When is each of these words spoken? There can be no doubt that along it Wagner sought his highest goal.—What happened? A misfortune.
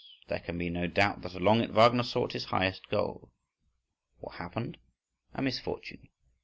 There 0.29 0.39
can 0.39 0.57
be 0.57 0.71
no 0.71 0.87
doubt 0.87 1.21
that 1.21 1.35
along 1.35 1.61
it 1.61 1.69
Wagner 1.69 2.01
sought 2.01 2.31
his 2.33 2.45
highest 2.45 2.87
goal.—What 2.89 4.37
happened? 4.37 4.79
A 5.35 5.43
misfortune. 5.43 6.09